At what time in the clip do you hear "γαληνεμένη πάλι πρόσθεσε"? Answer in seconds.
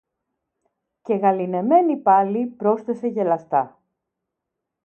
1.15-3.07